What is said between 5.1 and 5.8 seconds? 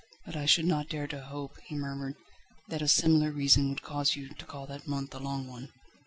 a long one."